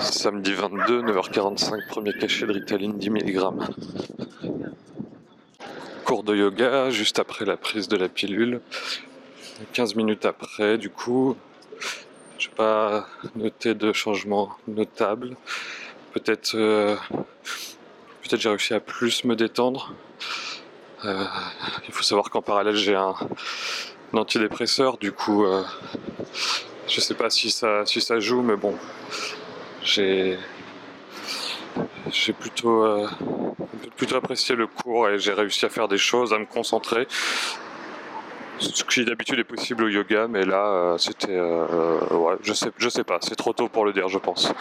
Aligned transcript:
Samedi 0.00 0.54
22, 0.54 1.02
9h45, 1.02 1.86
premier 1.88 2.12
cachet 2.14 2.46
de 2.46 2.52
Ritaline 2.52 2.96
10 2.96 3.10
mg. 3.10 3.40
Cours 6.04 6.22
de 6.22 6.34
yoga 6.34 6.90
juste 6.90 7.18
après 7.18 7.44
la 7.44 7.56
prise 7.56 7.86
de 7.86 7.96
la 7.96 8.08
pilule. 8.08 8.60
15 9.74 9.94
minutes 9.96 10.24
après, 10.24 10.78
du 10.78 10.88
coup, 10.88 11.36
je 12.38 12.48
n'ai 12.48 12.54
pas 12.54 13.06
noté 13.36 13.74
de 13.74 13.92
changement 13.92 14.50
notable. 14.66 15.36
Peut-être 16.14 16.54
euh, 16.54 16.96
peut-être 18.22 18.40
j'ai 18.40 18.48
réussi 18.48 18.74
à 18.74 18.80
plus 18.80 19.24
me 19.24 19.36
détendre. 19.36 19.92
Euh, 21.04 21.24
il 21.86 21.92
faut 21.92 22.02
savoir 22.02 22.30
qu'en 22.30 22.42
parallèle 22.42 22.76
j'ai 22.76 22.94
un, 22.94 23.14
antidépresseur, 24.12 24.96
du 24.96 25.12
coup 25.12 25.44
euh, 25.44 25.62
je 26.88 27.00
sais 27.00 27.14
pas 27.14 27.30
si 27.30 27.50
ça, 27.50 27.86
si 27.86 28.00
ça 28.00 28.18
joue, 28.18 28.42
mais 28.42 28.56
bon, 28.56 28.74
j'ai 29.82 30.38
j'ai 32.12 32.32
plutôt, 32.32 32.84
euh, 32.84 33.08
plutôt 33.96 34.16
apprécié 34.16 34.54
le 34.54 34.66
cours 34.66 35.08
et 35.08 35.18
j'ai 35.18 35.32
réussi 35.32 35.64
à 35.66 35.68
faire 35.68 35.88
des 35.88 35.98
choses, 35.98 36.32
à 36.32 36.38
me 36.38 36.46
concentrer. 36.46 37.06
Ce 38.58 38.84
qui 38.84 39.04
d'habitude 39.04 39.38
est 39.38 39.44
possible 39.44 39.84
au 39.84 39.88
yoga, 39.88 40.26
mais 40.28 40.44
là 40.44 40.66
euh, 40.66 40.98
c'était. 40.98 41.28
Euh, 41.30 41.98
ouais, 42.10 42.34
je 42.42 42.52
sais, 42.52 42.70
je 42.76 42.88
sais 42.88 43.04
pas, 43.04 43.18
c'est 43.22 43.36
trop 43.36 43.52
tôt 43.52 43.68
pour 43.68 43.84
le 43.84 43.92
dire, 43.92 44.08
je 44.08 44.18
pense. 44.18 44.52